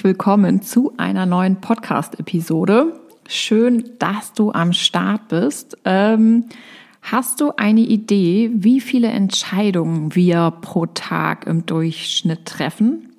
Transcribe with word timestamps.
Herzlich 0.00 0.16
willkommen 0.16 0.62
zu 0.62 0.94
einer 0.96 1.26
neuen 1.26 1.60
Podcast-Episode. 1.60 2.98
Schön, 3.28 3.90
dass 3.98 4.32
du 4.32 4.50
am 4.50 4.72
Start 4.72 5.28
bist. 5.28 5.76
Ähm, 5.84 6.46
hast 7.02 7.42
du 7.42 7.52
eine 7.58 7.80
Idee, 7.80 8.50
wie 8.54 8.80
viele 8.80 9.08
Entscheidungen 9.08 10.14
wir 10.14 10.52
pro 10.62 10.86
Tag 10.86 11.46
im 11.46 11.66
Durchschnitt 11.66 12.46
treffen? 12.46 13.10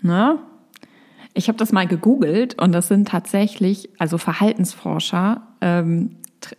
Na? 0.00 0.38
Ich 1.34 1.48
habe 1.48 1.58
das 1.58 1.72
mal 1.72 1.86
gegoogelt 1.86 2.58
und 2.58 2.72
das 2.72 2.88
sind 2.88 3.08
tatsächlich, 3.08 3.90
also 3.98 4.16
Verhaltensforscher 4.16 5.42
ähm, 5.60 6.16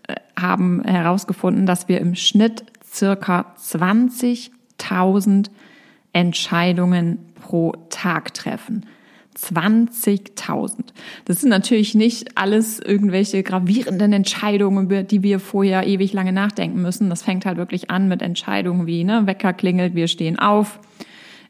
äh, 0.08 0.14
haben 0.40 0.84
herausgefunden, 0.84 1.66
dass 1.66 1.88
wir 1.88 2.00
im 2.00 2.14
Schnitt 2.14 2.66
circa 2.86 3.56
20.000 3.58 5.50
Entscheidungen 6.12 7.33
pro 7.44 7.74
Tag 7.90 8.34
treffen. 8.34 8.86
20.000. 9.38 10.76
Das 11.26 11.42
sind 11.42 11.50
natürlich 11.50 11.96
nicht 11.96 12.38
alles 12.38 12.80
irgendwelche 12.80 13.44
gravierenden 13.44 14.14
Entscheidungen, 14.14 14.86
über 14.86 15.04
die 15.04 15.24
wir 15.24 15.40
vorher 15.40 15.86
ewig 15.86 16.14
lange 16.14 16.32
nachdenken 16.32 16.82
müssen. 16.82 17.10
Das 17.10 17.24
fängt 17.24 17.46
halt 17.46 17.58
wirklich 17.58 17.90
an 17.90 18.08
mit 18.08 18.22
Entscheidungen 18.22 18.88
wie, 18.88 19.04
ne, 19.04 19.26
Wecker 19.26 19.52
klingelt, 19.54 19.96
wir 19.96 20.08
stehen 20.08 20.40
auf, 20.40 20.80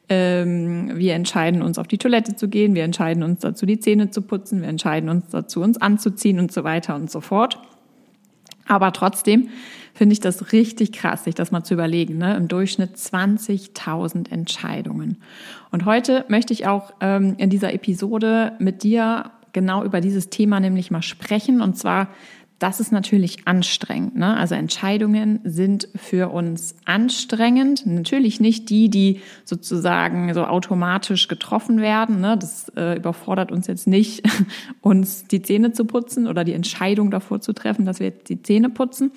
ähm, 0.10 0.94
wir 0.96 1.14
entscheiden 1.14 1.62
uns 1.62 1.78
auf 1.78 1.88
die 1.88 1.98
Toilette 1.98 2.36
zu 2.36 2.48
gehen, 2.48 2.74
wir 2.74 2.84
entscheiden 2.84 3.22
uns 3.22 3.42
dazu, 3.42 3.66
die 3.66 3.80
Zähne 3.80 4.10
zu 4.10 4.22
putzen, 4.22 4.62
wir 4.62 4.70
entscheiden 4.70 5.10
uns 5.10 5.28
dazu, 5.30 5.62
uns 5.62 5.80
anzuziehen 5.80 6.40
und 6.40 6.52
so 6.52 6.64
weiter 6.64 6.96
und 6.96 7.12
so 7.12 7.22
fort. 7.22 7.60
Aber 8.68 8.92
trotzdem 8.94 9.50
finde 9.94 10.14
ich 10.14 10.20
das 10.20 10.52
richtig 10.52 10.92
krass, 10.92 11.24
sich 11.24 11.36
das 11.36 11.52
mal 11.52 11.64
zu 11.64 11.74
überlegen. 11.74 12.18
Ne? 12.18 12.36
Im 12.36 12.48
Durchschnitt 12.48 12.96
20.000 12.96 14.32
Entscheidungen. 14.32 15.18
Und 15.72 15.86
heute 15.86 16.26
möchte 16.28 16.54
ich 16.54 16.68
auch 16.68 16.94
ähm, 17.00 17.36
in 17.38 17.50
dieser 17.50 17.74
Episode 17.74 18.54
mit 18.60 18.84
dir 18.84 19.32
genau 19.54 19.84
über 19.84 20.02
dieses 20.02 20.30
Thema 20.30 20.60
nämlich 20.60 20.92
mal 20.92 21.04
sprechen. 21.04 21.62
Und 21.62 21.78
zwar 21.78 22.08
das 22.64 22.80
ist 22.80 22.94
natürlich 22.94 23.46
anstrengend. 23.46 24.16
Ne? 24.16 24.38
Also 24.38 24.56
Entscheidungen 24.56 25.42
sind 25.44 25.90
für 25.98 26.30
uns 26.30 26.76
anstrengend. 26.86 27.86
Natürlich 27.86 28.40
nicht 28.40 28.70
die, 28.70 28.88
die 28.90 29.20
sozusagen 29.44 30.34
so 30.34 30.46
automatisch 30.46 31.28
getroffen 31.28 31.82
werden. 31.82 32.22
Ne? 32.22 32.38
Das 32.38 32.70
äh, 32.78 32.96
überfordert 32.96 33.52
uns 33.52 33.68
jetzt 33.68 33.86
nicht, 33.86 34.24
uns 34.82 35.26
die 35.26 35.42
Zähne 35.42 35.74
zu 35.74 35.84
putzen 35.84 36.26
oder 36.26 36.46
die 36.46 36.54
Entscheidung 36.54 37.12
davor 37.12 37.42
zu 37.42 37.52
treffen, 37.52 37.86
dass 37.86 38.00
wir 38.00 38.08
jetzt 38.08 38.30
die 38.30 38.42
Zähne 38.42 38.70
putzen. 38.70 39.12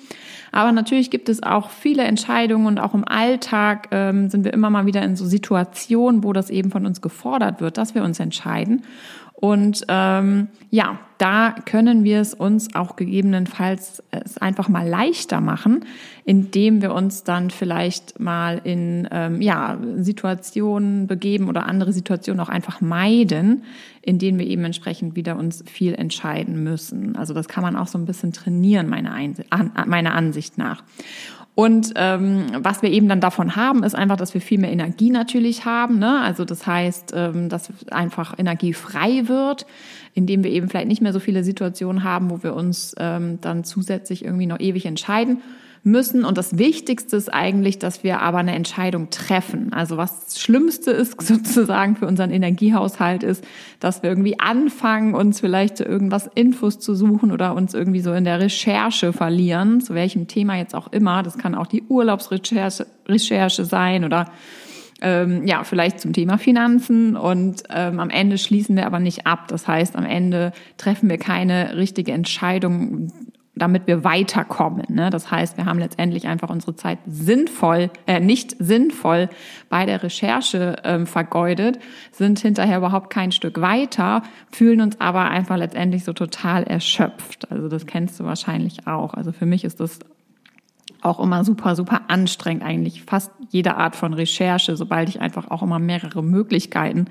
Aber 0.51 0.73
natürlich 0.73 1.09
gibt 1.09 1.29
es 1.29 1.41
auch 1.41 1.69
viele 1.69 2.03
Entscheidungen 2.03 2.67
und 2.67 2.79
auch 2.79 2.93
im 2.93 3.07
Alltag 3.07 3.87
ähm, 3.91 4.29
sind 4.29 4.43
wir 4.43 4.51
immer 4.51 4.69
mal 4.69 4.87
wieder 4.87 5.03
in 5.03 5.15
so 5.15 5.25
Situationen, 5.25 6.25
wo 6.25 6.33
das 6.33 6.49
eben 6.49 6.69
von 6.69 6.85
uns 6.85 6.99
gefordert 6.99 7.61
wird, 7.61 7.77
dass 7.77 7.95
wir 7.95 8.03
uns 8.03 8.19
entscheiden. 8.19 8.83
Und 9.39 9.85
ähm, 9.87 10.47
ja, 10.71 10.99
da 11.19 11.53
können 11.65 12.03
wir 12.03 12.21
es 12.21 12.33
uns 12.33 12.73
auch 12.73 12.95
gegebenenfalls 12.95 14.01
es 14.09 14.39
einfach 14.39 14.67
mal 14.67 14.87
leichter 14.87 15.41
machen, 15.41 15.85
indem 16.25 16.81
wir 16.81 16.91
uns 16.91 17.23
dann 17.23 17.51
vielleicht 17.51 18.19
mal 18.19 18.59
in 18.63 19.07
ähm, 19.11 19.39
ja, 19.39 19.77
Situationen 19.97 21.05
begeben 21.05 21.49
oder 21.49 21.67
andere 21.67 21.93
Situationen 21.93 22.39
auch 22.39 22.49
einfach 22.49 22.81
meiden, 22.81 23.63
in 24.01 24.17
denen 24.17 24.39
wir 24.39 24.47
eben 24.47 24.63
entsprechend 24.63 25.15
wieder 25.15 25.37
uns 25.37 25.63
viel 25.67 25.93
entscheiden 25.93 26.63
müssen. 26.63 27.15
Also 27.15 27.35
das 27.35 27.47
kann 27.47 27.63
man 27.63 27.75
auch 27.75 27.87
so 27.87 27.99
ein 27.99 28.05
bisschen 28.05 28.33
trainieren, 28.33 28.89
meiner 28.89 30.13
Ansicht 30.15 30.57
nach. 30.57 30.83
Und 31.57 31.93
ähm, 31.95 32.45
was 32.59 32.83
wir 32.83 32.91
eben 32.91 33.09
dann 33.09 33.19
davon 33.19 33.55
haben, 33.55 33.81
ist 33.81 33.95
einfach, 33.95 34.15
dass 34.15 34.35
wir 34.35 34.41
viel 34.41 34.59
mehr 34.59 34.71
Energie 34.71 35.09
natürlich 35.09 35.65
haben. 35.65 35.97
Ne? 35.97 36.21
Also 36.21 36.45
das 36.45 36.67
heißt, 36.67 37.13
ähm, 37.15 37.49
dass 37.49 37.71
einfach 37.89 38.37
Energie 38.37 38.73
frei 38.73 39.23
wird, 39.27 39.65
indem 40.13 40.43
wir 40.43 40.51
eben 40.51 40.69
vielleicht 40.69 40.87
nicht 40.87 41.01
mehr 41.01 41.13
so 41.13 41.19
viele 41.19 41.43
Situationen 41.43 42.03
haben, 42.03 42.29
wo 42.29 42.43
wir 42.43 42.53
uns 42.53 42.93
ähm, 42.99 43.41
dann 43.41 43.63
zusätzlich 43.63 44.23
irgendwie 44.23 44.45
noch 44.45 44.59
ewig 44.59 44.85
entscheiden 44.85 45.41
müssen. 45.87 46.25
Und 46.25 46.37
das 46.37 46.57
Wichtigste 46.57 47.15
ist 47.15 47.33
eigentlich, 47.33 47.79
dass 47.79 48.03
wir 48.03 48.21
aber 48.21 48.37
eine 48.37 48.53
Entscheidung 48.53 49.09
treffen. 49.09 49.73
Also 49.73 49.97
was 49.97 50.25
das 50.25 50.39
Schlimmste 50.39 50.91
ist 50.91 51.19
sozusagen 51.25 51.95
für 51.95 52.05
unseren 52.05 52.31
Energiehaushalt 52.31 53.23
ist, 53.23 53.43
dass 53.79 54.03
wir 54.03 54.09
irgendwie 54.09 54.39
anfangen, 54.39 55.15
uns 55.15 55.39
vielleicht 55.39 55.77
zu 55.77 55.83
irgendwas 55.85 56.29
Infos 56.35 56.79
zu 56.79 56.93
suchen 56.93 57.31
oder 57.31 57.55
uns 57.55 57.73
irgendwie 57.73 58.01
so 58.01 58.13
in 58.13 58.25
der 58.25 58.39
Recherche 58.39 59.13
verlieren, 59.13 59.81
zu 59.81 59.95
welchem 59.95 60.27
Thema 60.27 60.57
jetzt 60.57 60.75
auch 60.75 60.91
immer. 60.91 61.23
Das 61.23 61.37
kann 61.37 61.55
auch 61.55 61.67
die 61.67 61.83
Urlaubsrecherche 61.83 62.85
Recherche 63.07 63.63
sein 63.65 64.03
oder 64.03 64.31
ähm, 65.01 65.45
ja, 65.45 65.63
vielleicht 65.63 65.99
zum 65.99 66.13
Thema 66.13 66.37
Finanzen 66.37 67.15
und 67.15 67.63
ähm, 67.69 67.99
am 67.99 68.09
Ende 68.09 68.37
schließen 68.37 68.75
wir 68.75 68.87
aber 68.87 68.99
nicht 68.99 69.27
ab. 69.27 69.47
Das 69.47 69.67
heißt, 69.67 69.95
am 69.95 70.05
Ende 70.05 70.53
treffen 70.77 71.09
wir 71.09 71.17
keine 71.17 71.77
richtige 71.77 72.13
Entscheidung 72.13 73.11
damit 73.57 73.87
wir 73.87 74.03
weiterkommen. 74.03 74.85
Ne? 74.89 75.09
Das 75.09 75.31
heißt, 75.31 75.57
wir 75.57 75.65
haben 75.65 75.79
letztendlich 75.79 76.27
einfach 76.27 76.49
unsere 76.49 76.75
Zeit 76.75 76.99
sinnvoll, 77.05 77.89
äh, 78.05 78.19
nicht 78.19 78.55
sinnvoll 78.59 79.29
bei 79.69 79.85
der 79.85 80.03
Recherche 80.03 80.77
ähm, 80.83 81.07
vergeudet, 81.07 81.79
sind 82.11 82.39
hinterher 82.39 82.77
überhaupt 82.77 83.09
kein 83.09 83.31
Stück 83.31 83.61
weiter, 83.61 84.23
fühlen 84.51 84.81
uns 84.81 84.99
aber 84.99 85.29
einfach 85.29 85.57
letztendlich 85.57 86.03
so 86.03 86.13
total 86.13 86.63
erschöpft. 86.63 87.51
Also 87.51 87.67
das 87.67 87.85
kennst 87.85 88.19
du 88.19 88.23
wahrscheinlich 88.23 88.87
auch. 88.87 89.13
Also 89.13 89.31
für 89.31 89.45
mich 89.45 89.63
ist 89.63 89.79
das 89.79 89.99
auch 91.01 91.19
immer 91.19 91.43
super, 91.43 91.75
super 91.75 92.01
anstrengend 92.07 92.63
eigentlich. 92.63 93.03
Fast 93.03 93.31
jede 93.49 93.77
Art 93.77 93.95
von 93.95 94.13
Recherche, 94.13 94.75
sobald 94.75 95.09
ich 95.09 95.21
einfach 95.21 95.49
auch 95.51 95.61
immer 95.61 95.79
mehrere 95.79 96.23
Möglichkeiten 96.23 97.05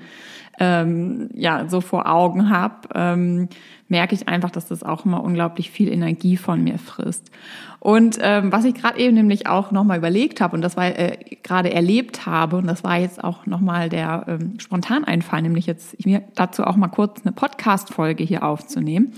ähm, 0.59 1.29
ja 1.33 1.67
so 1.67 1.81
vor 1.81 2.07
Augen 2.07 2.49
habe, 2.49 2.89
ähm, 2.95 3.49
merke 3.89 4.15
ich 4.15 4.27
einfach, 4.27 4.49
dass 4.49 4.67
das 4.67 4.83
auch 4.83 5.05
immer 5.05 5.23
unglaublich 5.23 5.71
viel 5.71 5.91
Energie 5.91 6.37
von 6.37 6.63
mir 6.63 6.77
frisst. 6.77 7.31
Und 7.79 8.17
ähm, 8.21 8.51
was 8.51 8.65
ich 8.65 8.73
gerade 8.73 8.99
eben 8.99 9.13
nämlich 9.13 9.47
auch 9.47 9.71
nochmal 9.71 9.99
überlegt 9.99 10.41
habe 10.41 10.55
und 10.55 10.61
das 10.61 10.75
war 10.75 10.87
äh, 10.87 11.17
gerade 11.43 11.71
erlebt 11.71 12.25
habe 12.25 12.57
und 12.57 12.67
das 12.67 12.83
war 12.83 12.97
jetzt 12.97 13.23
auch 13.23 13.45
nochmal 13.45 13.87
der 13.87 14.25
ähm, 14.27 14.59
Spontaneinfall, 14.59 15.43
nämlich 15.43 15.67
jetzt 15.67 16.03
mir 16.05 16.23
dazu 16.35 16.63
auch 16.63 16.75
mal 16.75 16.87
kurz 16.87 17.21
eine 17.23 17.33
Podcast-Folge 17.33 18.23
hier 18.23 18.43
aufzunehmen. 18.43 19.13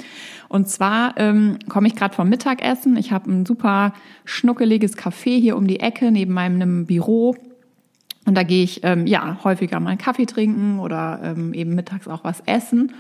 Und 0.50 0.68
zwar 0.68 1.18
ähm, 1.18 1.58
komme 1.70 1.88
ich 1.88 1.96
gerade 1.96 2.14
vom 2.14 2.28
Mittagessen. 2.28 2.98
Ich 2.98 3.12
habe 3.12 3.32
ein 3.32 3.46
super 3.46 3.94
schnuckeliges 4.26 4.98
Café 4.98 5.40
hier 5.40 5.56
um 5.56 5.66
die 5.66 5.80
Ecke 5.80 6.12
neben 6.12 6.34
meinem 6.34 6.86
Büro 6.86 7.36
und 8.26 8.36
da 8.36 8.44
gehe 8.44 8.64
ich 8.64 8.82
ähm, 8.84 9.08
ja 9.08 9.40
häufiger 9.44 9.80
mal 9.80 9.92
einen 9.92 9.98
Kaffee 9.98 10.26
trinken 10.26 10.80
oder 10.80 11.20
ähm, 11.24 11.54
eben 11.54 11.76
mittags 11.76 12.08
auch 12.08 12.24
was 12.24 12.42
essen. 12.46 12.94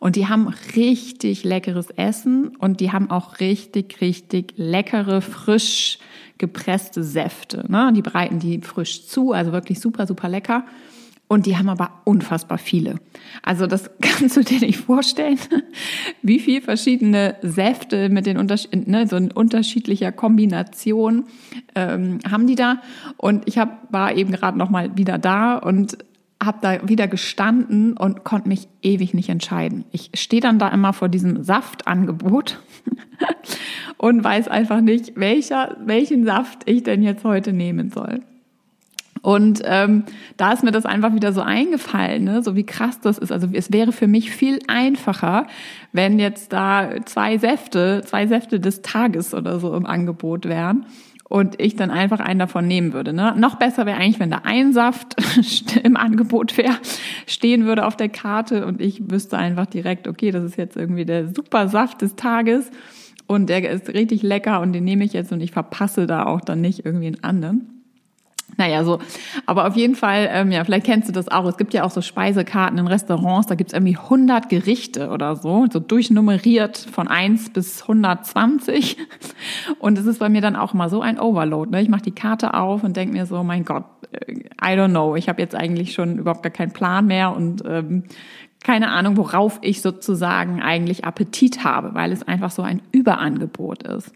Und 0.00 0.16
die 0.16 0.26
haben 0.26 0.48
richtig 0.74 1.44
leckeres 1.44 1.90
Essen 1.90 2.56
und 2.56 2.80
die 2.80 2.90
haben 2.90 3.10
auch 3.10 3.38
richtig, 3.38 4.00
richtig 4.00 4.54
leckere, 4.56 5.20
frisch 5.20 5.98
gepresste 6.38 7.04
Säfte. 7.04 7.64
Ne? 7.68 7.92
Die 7.94 8.02
bereiten 8.02 8.40
die 8.40 8.60
frisch 8.62 9.06
zu, 9.06 9.30
also 9.30 9.52
wirklich 9.52 9.78
super, 9.78 10.08
super 10.08 10.28
lecker. 10.28 10.64
Und 11.32 11.46
die 11.46 11.56
haben 11.56 11.70
aber 11.70 12.02
unfassbar 12.04 12.58
viele. 12.58 12.96
Also 13.42 13.66
das 13.66 13.90
kannst 14.02 14.36
du 14.36 14.42
dir 14.42 14.60
nicht 14.60 14.76
vorstellen, 14.76 15.38
wie 16.20 16.38
viel 16.38 16.60
verschiedene 16.60 17.36
Säfte 17.40 18.10
mit 18.10 18.26
den 18.26 18.36
Unterschied 18.36 18.86
ne, 18.86 19.06
so 19.06 19.16
in 19.16 19.30
unterschiedlicher 19.30 20.12
Kombination 20.12 21.24
ähm, 21.74 22.18
haben 22.30 22.46
die 22.46 22.54
da. 22.54 22.82
Und 23.16 23.48
ich 23.48 23.56
hab, 23.56 23.90
war 23.90 24.14
eben 24.14 24.30
gerade 24.30 24.58
noch 24.58 24.68
mal 24.68 24.94
wieder 24.98 25.16
da 25.16 25.56
und 25.56 25.96
habe 26.44 26.58
da 26.60 26.86
wieder 26.86 27.08
gestanden 27.08 27.96
und 27.96 28.24
konnte 28.24 28.50
mich 28.50 28.68
ewig 28.82 29.14
nicht 29.14 29.30
entscheiden. 29.30 29.86
Ich 29.90 30.10
stehe 30.12 30.42
dann 30.42 30.58
da 30.58 30.68
immer 30.68 30.92
vor 30.92 31.08
diesem 31.08 31.44
Saftangebot 31.44 32.60
und 33.96 34.22
weiß 34.22 34.48
einfach 34.48 34.82
nicht, 34.82 35.12
welcher, 35.16 35.78
welchen 35.82 36.26
Saft 36.26 36.68
ich 36.68 36.82
denn 36.82 37.02
jetzt 37.02 37.24
heute 37.24 37.54
nehmen 37.54 37.88
soll. 37.88 38.20
Und 39.22 39.62
ähm, 39.64 40.04
da 40.36 40.52
ist 40.52 40.64
mir 40.64 40.72
das 40.72 40.84
einfach 40.84 41.14
wieder 41.14 41.32
so 41.32 41.42
eingefallen, 41.42 42.24
ne? 42.24 42.42
so 42.42 42.56
wie 42.56 42.66
krass 42.66 42.98
das 43.00 43.18
ist. 43.18 43.30
Also 43.30 43.48
es 43.52 43.72
wäre 43.72 43.92
für 43.92 44.08
mich 44.08 44.32
viel 44.32 44.58
einfacher, 44.66 45.46
wenn 45.92 46.18
jetzt 46.18 46.52
da 46.52 46.90
zwei 47.04 47.38
Säfte, 47.38 48.02
zwei 48.04 48.26
Säfte 48.26 48.58
des 48.58 48.82
Tages 48.82 49.32
oder 49.32 49.60
so 49.60 49.74
im 49.76 49.86
Angebot 49.86 50.46
wären 50.46 50.86
und 51.28 51.60
ich 51.60 51.76
dann 51.76 51.92
einfach 51.92 52.18
einen 52.18 52.40
davon 52.40 52.66
nehmen 52.66 52.92
würde. 52.92 53.12
Ne? 53.12 53.32
Noch 53.38 53.54
besser 53.54 53.86
wäre 53.86 53.96
eigentlich, 53.96 54.18
wenn 54.18 54.30
da 54.30 54.40
ein 54.42 54.72
Saft 54.72 55.14
im 55.84 55.96
Angebot 55.96 56.58
wäre, 56.58 56.76
stehen 57.28 57.64
würde 57.64 57.86
auf 57.86 57.96
der 57.96 58.08
Karte 58.08 58.66
und 58.66 58.80
ich 58.80 59.08
wüsste 59.08 59.38
einfach 59.38 59.66
direkt, 59.66 60.08
okay, 60.08 60.32
das 60.32 60.42
ist 60.42 60.56
jetzt 60.56 60.76
irgendwie 60.76 61.04
der 61.04 61.28
super 61.28 61.68
Saft 61.68 62.02
des 62.02 62.16
Tages 62.16 62.72
und 63.28 63.48
der 63.48 63.70
ist 63.70 63.88
richtig 63.88 64.22
lecker 64.22 64.60
und 64.60 64.72
den 64.72 64.82
nehme 64.82 65.04
ich 65.04 65.12
jetzt 65.12 65.32
und 65.32 65.40
ich 65.40 65.52
verpasse 65.52 66.08
da 66.08 66.26
auch 66.26 66.40
dann 66.40 66.60
nicht 66.60 66.84
irgendwie 66.84 67.06
einen 67.06 67.22
anderen. 67.22 67.81
Naja, 68.56 68.84
so. 68.84 68.98
Aber 69.46 69.66
auf 69.66 69.76
jeden 69.76 69.94
Fall, 69.94 70.28
ähm, 70.30 70.52
ja, 70.52 70.64
vielleicht 70.64 70.86
kennst 70.86 71.08
du 71.08 71.12
das 71.12 71.28
auch. 71.28 71.46
Es 71.46 71.56
gibt 71.56 71.72
ja 71.74 71.84
auch 71.84 71.90
so 71.90 72.02
Speisekarten 72.02 72.78
in 72.78 72.86
Restaurants, 72.86 73.46
da 73.46 73.54
gibt's 73.54 73.72
irgendwie 73.72 73.96
100 73.96 74.48
Gerichte 74.48 75.08
oder 75.10 75.36
so, 75.36 75.66
so 75.70 75.80
durchnummeriert 75.80 76.76
von 76.76 77.08
1 77.08 77.50
bis 77.50 77.82
120. 77.82 78.98
Und 79.78 79.98
es 79.98 80.06
ist 80.06 80.18
bei 80.18 80.28
mir 80.28 80.40
dann 80.40 80.56
auch 80.56 80.74
immer 80.74 80.88
so 80.88 81.00
ein 81.00 81.18
Overload. 81.18 81.70
Ne? 81.70 81.82
Ich 81.82 81.88
mache 81.88 82.02
die 82.02 82.14
Karte 82.14 82.54
auf 82.54 82.84
und 82.84 82.96
denk 82.96 83.12
mir 83.12 83.26
so, 83.26 83.42
mein 83.42 83.64
Gott, 83.64 83.84
äh, 84.12 84.32
I 84.32 84.76
don't 84.78 84.90
know. 84.90 85.16
Ich 85.16 85.28
habe 85.28 85.40
jetzt 85.40 85.54
eigentlich 85.54 85.92
schon 85.94 86.18
überhaupt 86.18 86.42
gar 86.42 86.52
keinen 86.52 86.72
Plan 86.72 87.06
mehr 87.06 87.34
und 87.34 87.62
ähm, 87.66 88.04
keine 88.62 88.90
Ahnung, 88.90 89.16
worauf 89.16 89.58
ich 89.62 89.82
sozusagen 89.82 90.62
eigentlich 90.62 91.04
Appetit 91.04 91.64
habe, 91.64 91.94
weil 91.94 92.12
es 92.12 92.22
einfach 92.22 92.50
so 92.50 92.62
ein 92.62 92.80
Überangebot 92.92 93.82
ist. 93.82 94.12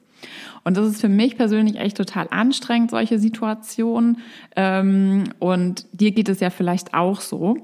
Und 0.64 0.76
das 0.76 0.88
ist 0.88 1.00
für 1.00 1.08
mich 1.08 1.36
persönlich 1.36 1.76
echt 1.76 1.96
total 1.96 2.28
anstrengend, 2.30 2.90
solche 2.90 3.18
Situationen. 3.18 4.18
Ähm, 4.56 5.24
und 5.38 5.86
dir 5.92 6.12
geht 6.12 6.28
es 6.28 6.40
ja 6.40 6.50
vielleicht 6.50 6.94
auch 6.94 7.20
so. 7.20 7.56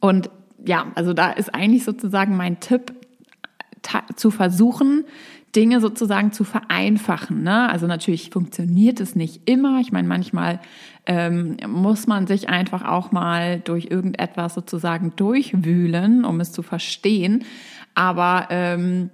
Und 0.00 0.30
ja, 0.64 0.86
also 0.94 1.12
da 1.12 1.30
ist 1.30 1.54
eigentlich 1.54 1.84
sozusagen 1.84 2.36
mein 2.36 2.60
Tipp, 2.60 2.92
zu 4.16 4.30
versuchen, 4.30 5.04
Dinge 5.54 5.80
sozusagen 5.80 6.32
zu 6.32 6.42
vereinfachen. 6.44 7.42
Ne? 7.42 7.68
Also 7.70 7.86
natürlich 7.86 8.30
funktioniert 8.30 9.00
es 9.00 9.14
nicht 9.14 9.48
immer. 9.48 9.80
Ich 9.80 9.92
meine, 9.92 10.08
manchmal 10.08 10.60
ähm, 11.06 11.56
muss 11.68 12.06
man 12.06 12.26
sich 12.26 12.48
einfach 12.48 12.84
auch 12.84 13.12
mal 13.12 13.60
durch 13.60 13.86
irgendetwas 13.90 14.54
sozusagen 14.54 15.12
durchwühlen, 15.16 16.24
um 16.24 16.40
es 16.40 16.50
zu 16.50 16.62
verstehen. 16.62 17.44
Aber 17.94 18.48
ähm, 18.50 19.10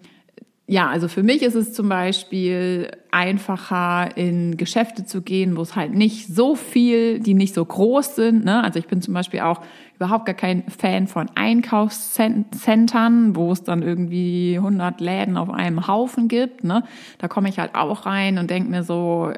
ja, 0.70 0.88
also 0.88 1.08
für 1.08 1.24
mich 1.24 1.42
ist 1.42 1.56
es 1.56 1.72
zum 1.72 1.88
Beispiel 1.88 2.92
einfacher, 3.10 4.16
in 4.16 4.56
Geschäfte 4.56 5.04
zu 5.04 5.20
gehen, 5.20 5.56
wo 5.56 5.62
es 5.62 5.74
halt 5.74 5.94
nicht 5.94 6.28
so 6.28 6.54
viel, 6.54 7.18
die 7.18 7.34
nicht 7.34 7.54
so 7.54 7.64
groß 7.64 8.14
sind. 8.14 8.44
Ne? 8.44 8.62
Also 8.62 8.78
ich 8.78 8.86
bin 8.86 9.02
zum 9.02 9.12
Beispiel 9.12 9.40
auch 9.40 9.62
überhaupt 9.96 10.26
gar 10.26 10.36
kein 10.36 10.62
Fan 10.68 11.08
von 11.08 11.28
Einkaufszentren, 11.34 13.34
wo 13.34 13.50
es 13.50 13.64
dann 13.64 13.82
irgendwie 13.82 14.54
100 14.58 15.00
Läden 15.00 15.36
auf 15.36 15.50
einem 15.50 15.88
Haufen 15.88 16.28
gibt. 16.28 16.62
Ne? 16.62 16.84
Da 17.18 17.26
komme 17.26 17.48
ich 17.48 17.58
halt 17.58 17.74
auch 17.74 18.06
rein 18.06 18.38
und 18.38 18.48
denke 18.48 18.70
mir 18.70 18.84
so, 18.84 19.32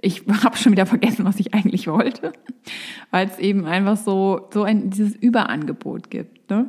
ich 0.00 0.24
habe 0.42 0.56
schon 0.56 0.72
wieder 0.72 0.86
vergessen, 0.86 1.24
was 1.24 1.38
ich 1.38 1.54
eigentlich 1.54 1.86
wollte, 1.86 2.32
weil 3.12 3.28
es 3.28 3.38
eben 3.38 3.64
einfach 3.64 3.96
so 3.96 4.48
so 4.52 4.64
ein 4.64 4.90
dieses 4.90 5.14
Überangebot 5.14 6.10
gibt. 6.10 6.50
Ne? 6.50 6.68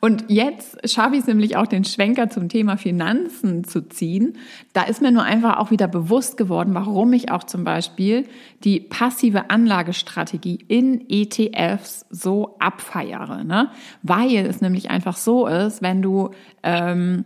Und 0.00 0.24
jetzt 0.28 0.88
schaffe 0.90 1.14
ich 1.14 1.22
es 1.22 1.26
nämlich 1.26 1.56
auch, 1.56 1.66
den 1.66 1.84
Schwenker 1.84 2.30
zum 2.30 2.48
Thema 2.48 2.76
Finanzen 2.76 3.64
zu 3.64 3.88
ziehen. 3.88 4.36
Da 4.72 4.82
ist 4.82 5.02
mir 5.02 5.12
nur 5.12 5.22
einfach 5.22 5.58
auch 5.58 5.70
wieder 5.70 5.88
bewusst 5.88 6.36
geworden, 6.36 6.74
warum 6.74 7.12
ich 7.12 7.30
auch 7.30 7.44
zum 7.44 7.64
Beispiel 7.64 8.26
die 8.64 8.80
passive 8.80 9.50
Anlagestrategie 9.50 10.58
in 10.68 11.04
ETFs 11.08 12.06
so 12.10 12.56
abfeiere. 12.58 13.44
Ne? 13.44 13.70
Weil 14.02 14.46
es 14.46 14.60
nämlich 14.60 14.90
einfach 14.90 15.16
so 15.16 15.46
ist, 15.46 15.82
wenn 15.82 16.02
du 16.02 16.30
ähm, 16.62 17.24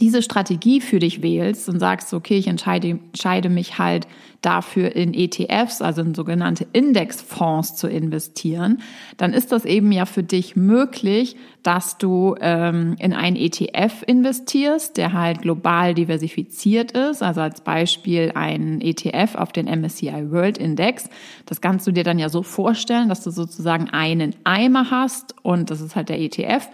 diese 0.00 0.22
Strategie 0.22 0.80
für 0.80 0.98
dich 0.98 1.22
wählst 1.22 1.68
und 1.68 1.80
sagst, 1.80 2.12
okay, 2.14 2.38
ich 2.38 2.46
entscheide, 2.46 2.90
entscheide 2.90 3.48
mich 3.48 3.78
halt 3.78 4.06
dafür 4.42 4.94
in 4.94 5.14
ETFs, 5.14 5.82
also 5.82 6.02
in 6.02 6.14
sogenannte 6.14 6.66
Indexfonds 6.72 7.74
zu 7.74 7.88
investieren, 7.88 8.80
dann 9.16 9.32
ist 9.32 9.50
das 9.50 9.64
eben 9.64 9.90
ja 9.90 10.06
für 10.06 10.22
dich 10.22 10.54
möglich, 10.54 11.36
dass 11.64 11.98
du 11.98 12.36
ähm, 12.40 12.94
in 13.00 13.12
einen 13.12 13.34
ETF 13.34 14.04
investierst, 14.06 14.96
der 14.96 15.12
halt 15.12 15.42
global 15.42 15.94
diversifiziert 15.94 16.92
ist, 16.92 17.22
also 17.22 17.40
als 17.40 17.62
Beispiel 17.62 18.30
ein 18.34 18.80
ETF 18.80 19.34
auf 19.34 19.50
den 19.50 19.66
MSCI 19.66 20.30
World 20.30 20.58
Index. 20.58 21.10
Das 21.46 21.60
kannst 21.60 21.86
du 21.88 21.92
dir 21.92 22.04
dann 22.04 22.20
ja 22.20 22.28
so 22.28 22.44
vorstellen, 22.44 23.08
dass 23.08 23.24
du 23.24 23.30
sozusagen 23.30 23.90
einen 23.90 24.36
Eimer 24.44 24.92
hast 24.92 25.34
und 25.42 25.70
das 25.70 25.80
ist 25.80 25.96
halt 25.96 26.10
der 26.10 26.20
ETF 26.20 26.68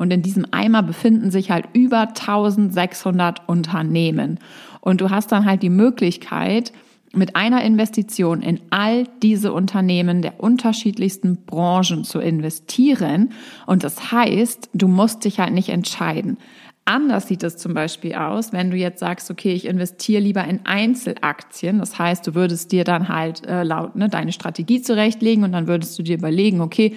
und 0.00 0.10
in 0.10 0.22
diesem 0.22 0.46
Eimer 0.50 0.82
befinden 0.82 1.30
sich 1.30 1.50
halt 1.50 1.66
über 1.74 2.08
1600 2.08 3.46
Unternehmen. 3.46 4.38
Und 4.80 5.02
du 5.02 5.10
hast 5.10 5.30
dann 5.30 5.44
halt 5.44 5.62
die 5.62 5.68
Möglichkeit, 5.68 6.72
mit 7.12 7.36
einer 7.36 7.62
Investition 7.62 8.40
in 8.40 8.60
all 8.70 9.04
diese 9.22 9.52
Unternehmen 9.52 10.22
der 10.22 10.40
unterschiedlichsten 10.40 11.44
Branchen 11.44 12.04
zu 12.04 12.18
investieren. 12.18 13.34
Und 13.66 13.84
das 13.84 14.10
heißt, 14.10 14.70
du 14.72 14.88
musst 14.88 15.26
dich 15.26 15.38
halt 15.38 15.52
nicht 15.52 15.68
entscheiden. 15.68 16.38
Anders 16.86 17.28
sieht 17.28 17.42
es 17.42 17.58
zum 17.58 17.74
Beispiel 17.74 18.14
aus, 18.14 18.54
wenn 18.54 18.70
du 18.70 18.78
jetzt 18.78 19.00
sagst, 19.00 19.30
okay, 19.30 19.52
ich 19.52 19.66
investiere 19.66 20.22
lieber 20.22 20.44
in 20.44 20.60
Einzelaktien. 20.64 21.78
Das 21.78 21.98
heißt, 21.98 22.26
du 22.26 22.34
würdest 22.34 22.72
dir 22.72 22.84
dann 22.84 23.10
halt 23.10 23.46
äh, 23.46 23.64
laut 23.64 23.96
ne, 23.96 24.08
deine 24.08 24.32
Strategie 24.32 24.80
zurechtlegen 24.80 25.44
und 25.44 25.52
dann 25.52 25.66
würdest 25.66 25.98
du 25.98 26.02
dir 26.02 26.16
überlegen, 26.16 26.62
okay, 26.62 26.96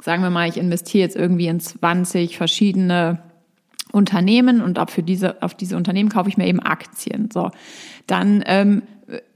sagen 0.00 0.22
wir 0.22 0.30
mal, 0.30 0.48
ich 0.48 0.56
investiere 0.56 1.04
jetzt 1.04 1.16
irgendwie 1.16 1.48
in 1.48 1.60
20 1.60 2.36
verschiedene 2.36 3.20
Unternehmen 3.92 4.60
und 4.60 4.78
auf, 4.78 4.90
für 4.90 5.02
diese, 5.02 5.42
auf 5.42 5.54
diese 5.54 5.76
Unternehmen 5.76 6.08
kaufe 6.08 6.28
ich 6.28 6.36
mir 6.36 6.46
eben 6.46 6.60
Aktien. 6.60 7.30
So, 7.32 7.50
dann 8.06 8.42
ähm, 8.46 8.82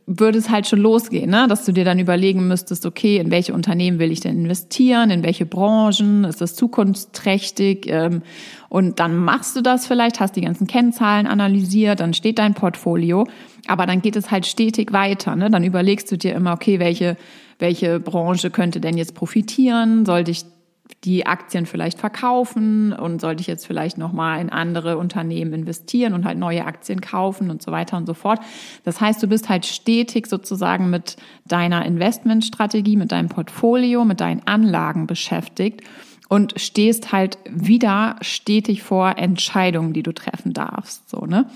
würde 0.06 0.38
es 0.38 0.50
halt 0.50 0.66
schon 0.66 0.80
losgehen, 0.80 1.30
ne? 1.30 1.46
dass 1.48 1.64
du 1.64 1.72
dir 1.72 1.84
dann 1.84 1.98
überlegen 1.98 2.48
müsstest, 2.48 2.84
okay, 2.86 3.18
in 3.18 3.30
welche 3.30 3.54
Unternehmen 3.54 3.98
will 3.98 4.10
ich 4.10 4.20
denn 4.20 4.36
investieren, 4.36 5.10
in 5.10 5.22
welche 5.22 5.46
Branchen, 5.46 6.24
ist 6.24 6.40
das 6.40 6.54
zukunftsträchtig? 6.54 7.86
Ähm, 7.86 8.22
und 8.68 9.00
dann 9.00 9.16
machst 9.16 9.56
du 9.56 9.60
das 9.60 9.86
vielleicht, 9.86 10.20
hast 10.20 10.36
die 10.36 10.40
ganzen 10.40 10.66
Kennzahlen 10.66 11.26
analysiert, 11.26 12.00
dann 12.00 12.14
steht 12.14 12.38
dein 12.38 12.54
Portfolio, 12.54 13.26
aber 13.68 13.86
dann 13.86 14.02
geht 14.02 14.16
es 14.16 14.30
halt 14.30 14.46
stetig 14.46 14.92
weiter. 14.92 15.36
Ne? 15.36 15.50
Dann 15.50 15.64
überlegst 15.64 16.10
du 16.10 16.18
dir 16.18 16.34
immer, 16.34 16.52
okay, 16.52 16.78
welche 16.78 17.16
welche 17.62 18.00
Branche 18.00 18.50
könnte 18.50 18.80
denn 18.80 18.98
jetzt 18.98 19.14
profitieren? 19.14 20.04
Sollte 20.04 20.32
ich 20.32 20.44
die 21.04 21.26
Aktien 21.26 21.64
vielleicht 21.64 21.98
verkaufen 21.98 22.92
und 22.92 23.20
sollte 23.20 23.40
ich 23.40 23.46
jetzt 23.46 23.66
vielleicht 23.66 23.98
nochmal 23.98 24.40
in 24.40 24.50
andere 24.50 24.98
Unternehmen 24.98 25.52
investieren 25.52 26.12
und 26.12 26.24
halt 26.24 26.38
neue 26.38 26.64
Aktien 26.64 27.00
kaufen 27.00 27.50
und 27.50 27.62
so 27.62 27.72
weiter 27.72 27.96
und 27.96 28.06
so 28.06 28.14
fort. 28.14 28.40
Das 28.84 29.00
heißt, 29.00 29.22
du 29.22 29.26
bist 29.26 29.48
halt 29.48 29.64
stetig 29.64 30.26
sozusagen 30.26 30.90
mit 30.90 31.16
deiner 31.46 31.84
Investmentstrategie, 31.86 32.96
mit 32.96 33.10
deinem 33.10 33.28
Portfolio, 33.28 34.04
mit 34.04 34.20
deinen 34.20 34.46
Anlagen 34.46 35.06
beschäftigt 35.06 35.82
und 36.28 36.54
stehst 36.60 37.12
halt 37.12 37.38
wieder 37.48 38.16
stetig 38.20 38.82
vor 38.82 39.18
Entscheidungen, 39.18 39.92
die 39.92 40.02
du 40.02 40.12
treffen 40.12 40.52
darfst. 40.52 41.08
So, 41.08 41.26
ne? 41.26 41.46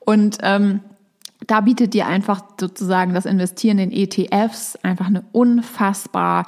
Und 0.00 0.38
ähm, 0.42 0.80
da 1.50 1.60
bietet 1.60 1.94
dir 1.94 2.06
einfach 2.06 2.44
sozusagen 2.60 3.12
das 3.12 3.26
Investieren 3.26 3.80
in 3.80 3.90
ETFs 3.90 4.76
einfach 4.82 5.08
eine 5.08 5.24
unfassbar 5.32 6.46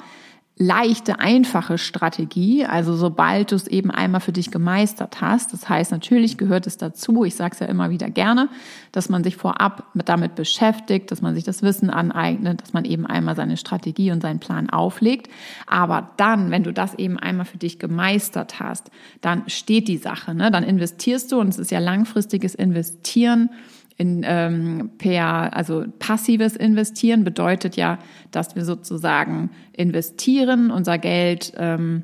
leichte, 0.55 1.19
einfache 1.19 1.77
Strategie. 1.77 2.63
Also 2.63 2.95
sobald 2.95 3.51
du 3.51 3.55
es 3.55 3.67
eben 3.67 3.91
einmal 3.91 4.21
für 4.21 4.31
dich 4.31 4.49
gemeistert 4.49 5.19
hast. 5.19 5.51
Das 5.51 5.67
heißt, 5.67 5.91
natürlich 5.91 6.37
gehört 6.37 6.67
es 6.67 6.77
dazu, 6.77 7.25
ich 7.25 7.35
sage 7.35 7.53
es 7.53 7.59
ja 7.59 7.65
immer 7.65 7.89
wieder 7.89 8.09
gerne, 8.09 8.47
dass 8.93 9.09
man 9.09 9.25
sich 9.25 9.35
vorab 9.35 9.87
mit 9.93 10.07
damit 10.07 10.35
beschäftigt, 10.35 11.11
dass 11.11 11.21
man 11.21 11.35
sich 11.35 11.43
das 11.43 11.63
Wissen 11.63 11.89
aneignet, 11.89 12.61
dass 12.61 12.71
man 12.71 12.85
eben 12.85 13.05
einmal 13.05 13.35
seine 13.35 13.57
Strategie 13.57 14.11
und 14.11 14.21
seinen 14.21 14.39
Plan 14.39 14.69
auflegt. 14.69 15.29
Aber 15.65 16.11
dann, 16.15 16.49
wenn 16.49 16.63
du 16.63 16.71
das 16.71 16.93
eben 16.95 17.19
einmal 17.19 17.45
für 17.45 17.57
dich 17.57 17.77
gemeistert 17.77 18.61
hast, 18.61 18.89
dann 19.19 19.43
steht 19.47 19.89
die 19.89 19.97
Sache. 19.97 20.33
Ne? 20.33 20.49
Dann 20.49 20.63
investierst 20.63 21.31
du 21.31 21.39
und 21.39 21.49
es 21.49 21.59
ist 21.59 21.71
ja 21.71 21.79
langfristiges 21.79 22.55
Investieren 22.55 23.49
in, 23.97 24.23
ähm, 24.25 24.91
per, 24.97 25.55
also 25.55 25.85
passives 25.99 26.55
Investieren 26.55 27.23
bedeutet 27.23 27.75
ja, 27.75 27.99
dass 28.31 28.55
wir 28.55 28.65
sozusagen 28.65 29.51
investieren, 29.71 30.71
unser 30.71 30.97
Geld 30.97 31.53
ähm, 31.57 32.03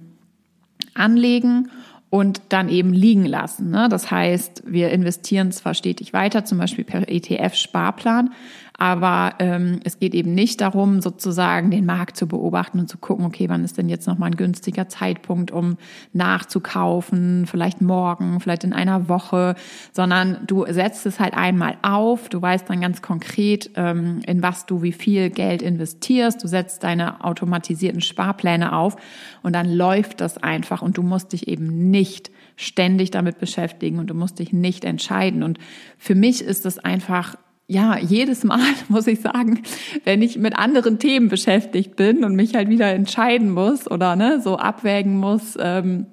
anlegen 0.94 1.70
und 2.10 2.42
dann 2.50 2.70
eben 2.70 2.94
liegen 2.94 3.26
lassen. 3.26 3.70
Ne? 3.70 3.88
Das 3.90 4.10
heißt, 4.10 4.64
wir 4.66 4.90
investieren 4.90 5.52
zwar 5.52 5.74
stetig 5.74 6.14
weiter, 6.14 6.46
zum 6.46 6.58
Beispiel 6.58 6.84
per 6.84 7.08
ETF-Sparplan, 7.08 8.32
aber 8.80 9.34
ähm, 9.40 9.82
es 9.84 10.00
geht 10.00 10.14
eben 10.14 10.34
nicht 10.34 10.62
darum, 10.62 11.02
sozusagen 11.02 11.70
den 11.70 11.86
Markt 11.86 12.16
zu 12.16 12.28
beobachten 12.28 12.80
und 12.80 12.88
zu 12.88 12.98
gucken, 12.98 13.26
okay, 13.26 13.50
wann 13.50 13.66
ist 13.66 13.78
denn 13.78 13.90
jetzt 13.90 14.08
nochmal 14.08 14.32
ein 14.32 14.38
günstiger 14.38 14.88
Zeitpunkt, 14.88 15.52
um 15.52 15.78
nachzukaufen, 16.14 17.46
vielleicht 17.46 17.82
morgen, 17.82 18.40
vielleicht 18.40 18.64
in 18.64 18.72
einer 18.72 19.10
Woche, 19.10 19.56
sondern 19.92 20.40
du 20.48 20.66
setzt 20.70 21.06
es 21.06 21.20
halt 21.20 21.34
einmal 21.34 21.76
auf, 21.82 22.30
du 22.30 22.42
weißt 22.42 22.70
dann 22.70 22.80
ganz 22.80 23.02
konkret, 23.02 23.72
ähm, 23.76 24.22
in 24.26 24.42
was 24.42 24.66
du 24.66 24.82
wie 24.82 24.94
viel 24.94 25.30
Geld 25.30 25.62
investierst, 25.62 26.44
du 26.44 26.48
setzt 26.48 26.84
deine 26.84 27.24
automatisierten 27.24 28.02
Sparpläne 28.02 28.74
auf 28.74 28.96
und 29.44 29.54
dann 29.54 29.70
läuft 29.70 30.22
das 30.22 30.38
einfach 30.38 30.82
und 30.82 30.98
du 30.98 31.04
musst 31.04 31.34
dich 31.34 31.48
eben 31.48 31.92
nicht 31.92 32.32
ständig 32.56 33.12
damit 33.12 33.40
beschäftigen 33.40 34.00
und 34.00 34.10
du 34.10 34.14
musst 34.14 34.40
dich 34.40 34.54
nicht 34.54 34.84
entscheiden. 34.86 35.44
Und 35.44 35.60
für 35.98 36.16
mich 36.16 36.42
ist 36.42 36.66
das 36.66 36.78
einfach 36.78 37.36
ja, 37.70 38.00
jedes 38.00 38.44
Mal 38.44 38.60
muss 38.90 39.08
ich 39.08 39.22
sagen, 39.22 39.62
wenn 40.04 40.22
ich 40.22 40.38
mit 40.38 40.58
anderen 40.58 41.00
Themen 41.00 41.30
beschäftigt 41.30 41.96
bin 41.96 42.26
und 42.26 42.36
mich 42.36 42.56
halt 42.56 42.68
wieder 42.68 42.92
entscheiden 42.92 43.52
muss 43.52 43.90
oder 43.90 44.16
ne, 44.16 44.42
so 44.42 44.58
abwägen 44.58 45.18
muss, 45.18 45.56
ähm, 45.60 46.08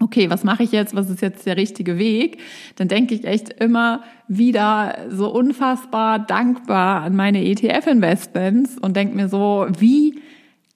okay, 0.00 0.30
was 0.30 0.44
mache 0.44 0.62
ich 0.62 0.72
jetzt, 0.72 0.94
was 0.94 1.10
ist 1.10 1.20
jetzt 1.20 1.44
der 1.44 1.56
richtige 1.56 1.98
Weg, 1.98 2.38
dann 2.76 2.88
denke 2.88 3.14
ich 3.14 3.24
echt 3.24 3.50
immer 3.60 4.02
wieder 4.28 4.96
so 5.10 5.30
unfassbar 5.30 6.20
dankbar 6.20 7.02
an 7.02 7.14
meine 7.14 7.44
ETF-Investments 7.44 8.78
und 8.78 8.96
denke 8.96 9.14
mir 9.14 9.28
so, 9.28 9.66
wie 9.78 10.20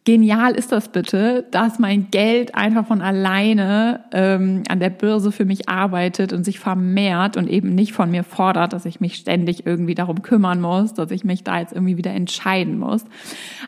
genial 0.05 0.55
ist 0.55 0.73
das 0.73 0.89
bitte, 0.89 1.47
dass 1.51 1.79
mein 1.79 2.11
Geld 2.11 2.55
einfach 2.55 2.87
von 2.87 3.01
alleine 3.01 4.01
ähm, 4.13 4.65
an 4.69 4.81
der 4.81 4.91
Börse 4.91 5.31
für 5.31 5.45
mich 5.45 5.69
arbeitet 5.69 6.33
und 6.33 6.45
sich 6.45 6.59
vermehrt 6.59 7.37
und 7.37 7.49
eben 7.49 7.75
nicht 7.75 7.93
von 7.93 8.11
mir 8.11 8.25
fordert, 8.25 8.73
dass 8.73 8.85
ich 8.85 9.01
mich 9.01 9.15
ständig 9.15 9.65
irgendwie 9.65 9.95
darum 9.95 10.23
kümmern 10.23 10.61
muss, 10.61 10.95
dass 10.95 11.13
ich 11.13 11.23
mich 11.23 11.45
da 11.45 11.61
jetzt 11.61 11.73
irgendwie 11.73 11.97
wieder 11.97 12.13
entscheiden 12.13 12.79
muss. 12.79 13.05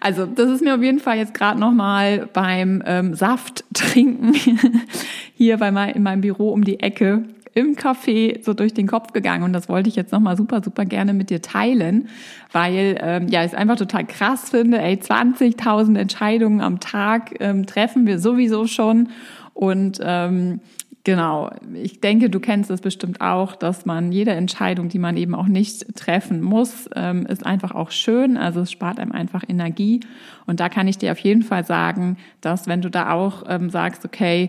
Also 0.01 0.27
das 0.27 0.51
ist 0.51 0.63
mir 0.63 0.75
auf 0.75 0.83
jeden 0.83 0.99
Fall 0.99 1.19
jetzt 1.19 1.35
gerade 1.35 1.61
nochmal 1.61 2.29
beim 2.33 2.83
ähm, 2.85 3.15
Saft 3.15 3.65
trinken 3.73 4.35
hier 5.35 5.59
bei 5.59 5.71
mein, 5.71 5.91
in 5.91 6.03
meinem 6.03 6.23
Büro 6.23 6.51
um 6.51 6.65
die 6.65 6.81
Ecke 6.81 7.25
im 7.55 7.77
Café 7.77 8.43
so 8.43 8.53
durch 8.53 8.75
den 8.75 8.87
Kopf 8.87 9.13
gegangen 9.13 9.45
und 9.45 9.53
das 9.53 9.69
wollte 9.69 9.89
ich 9.89 9.97
jetzt 9.97 10.13
nochmal 10.13 10.37
super, 10.37 10.63
super 10.63 10.85
gerne 10.85 11.15
mit 11.15 11.31
dir 11.31 11.41
teilen, 11.41 12.09
weil 12.53 12.99
ähm, 13.01 13.29
ja, 13.29 13.45
ich 13.45 13.57
einfach 13.57 13.77
total 13.77 14.05
krass 14.05 14.51
finde, 14.51 14.79
ey, 14.79 14.97
20.000 14.97 15.97
Entscheidungen 15.97 16.61
am 16.61 16.81
Tag 16.81 17.35
ähm, 17.41 17.67
treffen 17.67 18.07
wir 18.07 18.19
sowieso 18.19 18.67
schon 18.67 19.09
und 19.55 20.01
ähm, 20.03 20.61
Genau, 21.07 21.51
ich 21.75 22.01
denke, 22.01 22.31
du 22.31 22.41
kennst 22.41 22.71
es 22.71 22.81
bestimmt 22.81 23.21
auch, 23.21 23.57
dass 23.57 23.85
man 23.85 24.11
jede 24.11 24.31
Entscheidung, 24.31 24.89
die 24.89 24.99
man 24.99 25.19
eben 25.19 25.35
auch 25.35 25.47
nicht 25.47 25.95
treffen 25.97 26.41
muss, 26.41 26.89
ähm, 26.97 27.27
ist 27.27 27.45
einfach 27.45 27.73
auch 27.73 27.91
schön. 27.91 28.39
Also 28.39 28.61
es 28.61 28.73
spart 28.73 28.99
einem 28.99 29.13
einfach 29.13 29.45
Energie. 29.47 30.01
Und 30.47 30.61
da 30.61 30.71
kann 30.71 30.89
ich 30.89 30.97
dir 30.97 31.13
auf 31.13 31.19
jeden 31.19 31.43
Fall 31.43 31.67
sagen, 31.67 32.17
dass 32.41 32.69
wenn 32.69 32.81
du 32.81 32.89
da 32.89 33.13
auch 33.13 33.45
ähm, 33.47 33.69
sagst, 33.69 34.07
okay, 34.07 34.49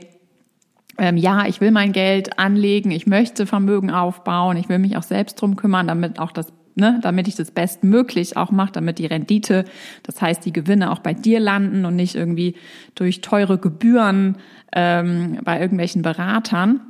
ähm, 0.98 1.18
ja, 1.18 1.46
ich 1.46 1.62
will 1.62 1.72
mein 1.72 1.92
Geld 1.92 2.40
anlegen, 2.40 2.92
ich 2.92 3.08
möchte 3.08 3.46
Vermögen 3.46 3.92
aufbauen, 3.92 4.58
ich 4.58 4.70
will 4.70 4.80
mich 4.80 4.98
auch 4.98 5.04
selbst 5.04 5.42
drum 5.42 5.56
kümmern, 5.56 5.88
damit 5.88 6.20
auch 6.20 6.32
das 6.32 6.54
Ne, 6.78 7.00
damit 7.02 7.30
ich 7.30 7.36
das 7.36 7.52
bestmöglich 7.52 8.36
auch 8.36 8.52
mache, 8.52 8.74
damit 8.74 9.00
die 9.00 9.06
Rendite, 9.06 9.64
das 10.04 10.22
heißt 10.22 10.46
die 10.46 10.52
Gewinne 10.52 10.92
auch 10.92 11.00
bei 11.00 11.14
dir 11.14 11.40
landen 11.40 11.86
und 11.86 11.96
nicht 11.96 12.16
irgendwie 12.16 12.56
durch 12.96 13.22
teure 13.22 13.58
Gebühren 13.58 14.40
ähm, 14.74 15.40
bei 15.46 15.62
irgendwelchen 15.62 16.02
Beratern, 16.02 16.82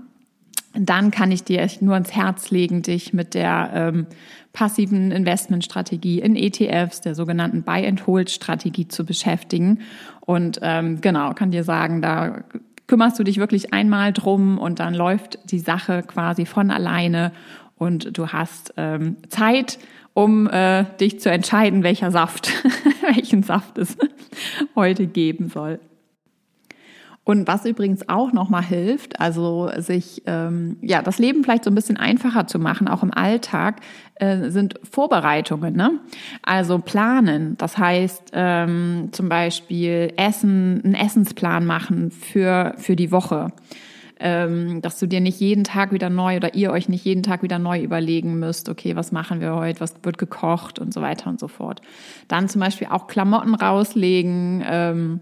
dann 0.73 1.11
kann 1.11 1.31
ich 1.31 1.43
dir 1.43 1.67
nur 1.81 1.93
ans 1.93 2.15
Herz 2.15 2.49
legen, 2.49 2.81
dich 2.81 3.13
mit 3.13 3.35
der 3.35 3.69
ähm, 3.75 4.07
passiven 4.53 5.11
Investmentstrategie 5.11 6.19
in 6.19 6.35
ETFs, 6.35 7.01
der 7.01 7.13
sogenannten 7.13 7.61
Buy-and-Hold-Strategie 7.61 8.87
zu 8.87 9.05
beschäftigen. 9.05 9.81
Und 10.21 10.59
ähm, 10.63 10.99
genau, 10.99 11.33
kann 11.33 11.51
dir 11.51 11.63
sagen, 11.63 12.01
da 12.01 12.43
kümmerst 12.87 13.17
du 13.19 13.23
dich 13.23 13.37
wirklich 13.37 13.73
einmal 13.73 14.13
drum 14.13 14.57
und 14.57 14.79
dann 14.79 14.93
läuft 14.93 15.39
die 15.51 15.59
Sache 15.59 16.03
quasi 16.03 16.45
von 16.45 16.71
alleine 16.71 17.31
und 17.77 18.17
du 18.17 18.27
hast 18.29 18.73
ähm, 18.77 19.17
Zeit, 19.29 19.79
um 20.13 20.47
äh, 20.47 20.85
dich 20.99 21.19
zu 21.19 21.29
entscheiden, 21.29 21.83
welcher 21.83 22.11
Saft, 22.11 22.51
welchen 23.15 23.43
Saft 23.43 23.77
es 23.77 23.97
heute 24.75 25.07
geben 25.07 25.49
soll. 25.49 25.79
Und 27.25 27.47
was 27.47 27.65
übrigens 27.65 28.07
auch 28.07 28.33
nochmal 28.33 28.63
hilft, 28.63 29.19
also 29.19 29.71
sich 29.77 30.21
ähm, 30.27 30.77
ja 30.81 31.01
das 31.01 31.17
Leben 31.17 31.43
vielleicht 31.43 31.63
so 31.63 31.71
ein 31.71 31.75
bisschen 31.75 31.97
einfacher 31.97 32.45
zu 32.45 32.59
machen, 32.59 32.87
auch 32.87 33.01
im 33.01 33.11
Alltag, 33.11 33.81
äh, 34.13 34.51
sind 34.51 34.79
Vorbereitungen. 34.83 35.75
Ne? 35.75 35.99
Also 36.43 36.77
planen, 36.77 37.57
das 37.57 37.79
heißt 37.79 38.29
ähm, 38.33 39.09
zum 39.11 39.27
Beispiel 39.27 40.13
Essen, 40.17 40.81
einen 40.85 40.93
Essensplan 40.93 41.65
machen 41.65 42.11
für 42.11 42.75
für 42.77 42.95
die 42.95 43.11
Woche. 43.11 43.51
Ähm, 44.17 44.81
dass 44.81 44.97
du 44.99 45.07
dir 45.07 45.19
nicht 45.19 45.41
jeden 45.41 45.65
Tag 45.65 45.91
wieder 45.91 46.09
neu 46.09 46.37
oder 46.37 46.53
ihr 46.53 46.71
euch 46.71 46.87
nicht 46.87 47.03
jeden 47.03 47.21
Tag 47.21 47.43
wieder 47.43 47.59
neu 47.59 47.81
überlegen 47.81 48.39
müsst, 48.39 48.69
okay, 48.69 48.95
was 48.95 49.11
machen 49.11 49.41
wir 49.41 49.55
heute, 49.55 49.81
was 49.81 49.95
wird 50.03 50.17
gekocht 50.17 50.79
und 50.79 50.93
so 50.93 51.01
weiter 51.01 51.29
und 51.29 51.37
so 51.37 51.49
fort. 51.49 51.81
Dann 52.29 52.47
zum 52.47 52.61
Beispiel 52.61 52.87
auch 52.89 53.07
Klamotten 53.07 53.55
rauslegen. 53.55 54.63
Ähm, 54.65 55.19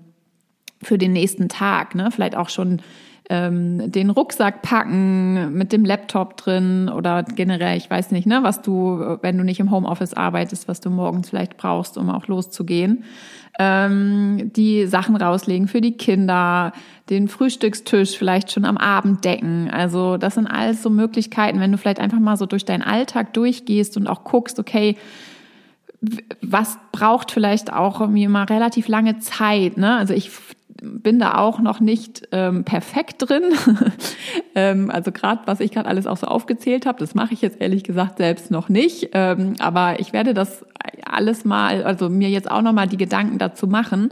für 0.83 0.97
den 0.97 1.13
nächsten 1.13 1.49
Tag. 1.49 1.95
Ne? 1.95 2.11
Vielleicht 2.11 2.35
auch 2.35 2.49
schon 2.49 2.81
ähm, 3.29 3.91
den 3.91 4.09
Rucksack 4.09 4.61
packen 4.61 5.53
mit 5.53 5.71
dem 5.71 5.85
Laptop 5.85 6.37
drin 6.37 6.89
oder 6.89 7.23
generell, 7.23 7.77
ich 7.77 7.89
weiß 7.89 8.11
nicht, 8.11 8.27
ne, 8.27 8.39
was 8.41 8.61
du, 8.61 9.17
wenn 9.21 9.37
du 9.37 9.43
nicht 9.43 9.59
im 9.59 9.71
Homeoffice 9.71 10.13
arbeitest, 10.13 10.67
was 10.67 10.81
du 10.81 10.89
morgens 10.89 11.29
vielleicht 11.29 11.55
brauchst, 11.55 11.97
um 11.97 12.09
auch 12.09 12.27
loszugehen. 12.27 13.05
Ähm, 13.59 14.51
die 14.55 14.87
Sachen 14.87 15.15
rauslegen 15.15 15.67
für 15.67 15.79
die 15.79 15.95
Kinder, 15.95 16.73
den 17.09 17.27
Frühstückstisch 17.27 18.17
vielleicht 18.17 18.51
schon 18.51 18.65
am 18.65 18.77
Abend 18.77 19.23
decken. 19.23 19.69
Also 19.71 20.17
das 20.17 20.35
sind 20.35 20.47
alles 20.47 20.81
so 20.83 20.89
Möglichkeiten, 20.89 21.59
wenn 21.59 21.71
du 21.71 21.77
vielleicht 21.77 21.99
einfach 21.99 22.19
mal 22.19 22.35
so 22.35 22.45
durch 22.45 22.65
deinen 22.65 22.81
Alltag 22.81 23.33
durchgehst 23.33 23.95
und 23.95 24.07
auch 24.07 24.23
guckst, 24.23 24.59
okay, 24.59 24.97
was 26.41 26.77
braucht 26.91 27.31
vielleicht 27.31 27.71
auch 27.71 28.01
irgendwie 28.01 28.27
mal 28.27 28.43
relativ 28.43 28.87
lange 28.89 29.19
Zeit. 29.19 29.77
Ne? 29.77 29.95
Also 29.95 30.13
ich 30.13 30.31
bin 30.83 31.19
da 31.19 31.37
auch 31.37 31.59
noch 31.59 31.79
nicht 31.79 32.27
ähm, 32.31 32.65
perfekt 32.65 33.29
drin. 33.29 33.43
ähm, 34.55 34.91
also 34.91 35.11
gerade, 35.11 35.41
was 35.45 35.59
ich 35.61 35.71
gerade 35.71 35.87
alles 35.87 36.07
auch 36.07 36.17
so 36.17 36.27
aufgezählt 36.27 36.85
habe, 36.85 36.99
das 36.99 37.15
mache 37.15 37.33
ich 37.33 37.41
jetzt 37.41 37.61
ehrlich 37.61 37.83
gesagt 37.83 38.17
selbst 38.17 38.51
noch 38.51 38.69
nicht. 38.69 39.09
Ähm, 39.13 39.53
aber 39.59 39.99
ich 39.99 40.11
werde 40.11 40.33
das 40.33 40.65
alles 41.05 41.45
mal, 41.45 41.83
also 41.83 42.09
mir 42.09 42.29
jetzt 42.29 42.51
auch 42.51 42.61
noch 42.61 42.73
mal 42.73 42.87
die 42.87 42.97
Gedanken 42.97 43.37
dazu 43.37 43.67
machen, 43.67 44.09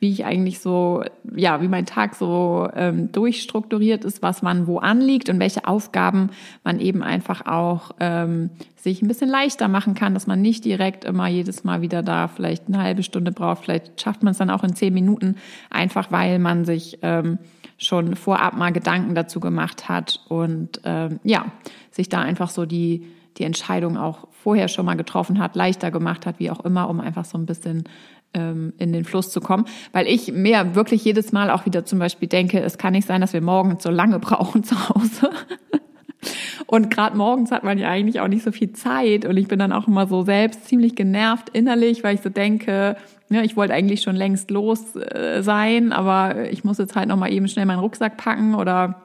wie 0.00 0.10
ich 0.10 0.24
eigentlich 0.24 0.60
so, 0.60 1.02
ja, 1.34 1.60
wie 1.62 1.68
mein 1.68 1.86
Tag 1.86 2.14
so 2.14 2.68
ähm, 2.74 3.12
durchstrukturiert 3.12 4.04
ist, 4.04 4.22
was 4.22 4.42
man 4.42 4.66
wo 4.66 4.78
anliegt 4.78 5.28
und 5.28 5.38
welche 5.38 5.66
Aufgaben 5.66 6.30
man 6.62 6.80
eben 6.80 7.02
einfach 7.02 7.46
auch 7.46 7.92
ähm, 8.00 8.50
sich 8.76 9.02
ein 9.02 9.08
bisschen 9.08 9.30
leichter 9.30 9.68
machen 9.68 9.94
kann, 9.94 10.14
dass 10.14 10.26
man 10.26 10.42
nicht 10.42 10.64
direkt 10.64 11.04
immer 11.04 11.26
jedes 11.26 11.64
Mal 11.64 11.80
wieder 11.80 12.02
da 12.02 12.28
vielleicht 12.28 12.68
eine 12.68 12.82
halbe 12.82 13.02
Stunde 13.02 13.32
braucht. 13.32 13.64
Vielleicht 13.64 14.00
schafft 14.00 14.22
man 14.22 14.32
es 14.32 14.38
dann 14.38 14.50
auch 14.50 14.62
in 14.62 14.74
zehn 14.74 14.92
Minuten, 14.92 15.36
einfach 15.70 16.12
weil 16.14 16.38
man 16.38 16.64
sich 16.64 17.00
ähm, 17.02 17.38
schon 17.76 18.14
vorab 18.14 18.56
mal 18.56 18.70
Gedanken 18.70 19.16
dazu 19.16 19.40
gemacht 19.40 19.88
hat 19.88 20.20
und 20.28 20.80
ähm, 20.84 21.18
ja, 21.24 21.46
sich 21.90 22.08
da 22.08 22.20
einfach 22.20 22.50
so 22.50 22.66
die 22.66 23.04
die 23.36 23.42
Entscheidung 23.42 23.96
auch 23.96 24.28
vorher 24.30 24.68
schon 24.68 24.86
mal 24.86 24.94
getroffen 24.94 25.40
hat, 25.40 25.56
leichter 25.56 25.90
gemacht 25.90 26.24
hat, 26.24 26.38
wie 26.38 26.52
auch 26.52 26.60
immer, 26.60 26.88
um 26.88 27.00
einfach 27.00 27.24
so 27.24 27.36
ein 27.36 27.46
bisschen 27.46 27.82
ähm, 28.32 28.74
in 28.78 28.92
den 28.92 29.04
Fluss 29.04 29.30
zu 29.30 29.40
kommen. 29.40 29.64
Weil 29.90 30.06
ich 30.06 30.30
mir 30.30 30.76
wirklich 30.76 31.04
jedes 31.04 31.32
Mal 31.32 31.50
auch 31.50 31.66
wieder 31.66 31.84
zum 31.84 31.98
Beispiel 31.98 32.28
denke, 32.28 32.60
es 32.60 32.78
kann 32.78 32.92
nicht 32.92 33.08
sein, 33.08 33.20
dass 33.20 33.32
wir 33.32 33.40
morgens 33.40 33.82
so 33.82 33.90
lange 33.90 34.18
brauchen 34.20 34.62
zu 34.62 34.88
Hause. 34.88 35.30
Und 36.66 36.90
gerade 36.90 37.16
morgens 37.16 37.50
hat 37.50 37.64
man 37.64 37.78
ja 37.78 37.88
eigentlich 37.88 38.20
auch 38.20 38.28
nicht 38.28 38.44
so 38.44 38.52
viel 38.52 38.72
Zeit. 38.72 39.24
Und 39.24 39.36
ich 39.36 39.48
bin 39.48 39.58
dann 39.58 39.72
auch 39.72 39.86
immer 39.86 40.06
so 40.06 40.22
selbst 40.22 40.66
ziemlich 40.66 40.94
genervt 40.94 41.50
innerlich, 41.52 42.04
weil 42.04 42.14
ich 42.14 42.22
so 42.22 42.30
denke, 42.30 42.96
ja, 43.30 43.42
ich 43.42 43.56
wollte 43.56 43.74
eigentlich 43.74 44.02
schon 44.02 44.16
längst 44.16 44.50
los 44.50 44.96
äh, 44.96 45.42
sein, 45.42 45.92
aber 45.92 46.50
ich 46.50 46.64
muss 46.64 46.78
jetzt 46.78 46.94
halt 46.94 47.08
noch 47.08 47.16
mal 47.16 47.32
eben 47.32 47.48
schnell 47.48 47.66
meinen 47.66 47.80
Rucksack 47.80 48.16
packen 48.16 48.54
oder 48.54 49.02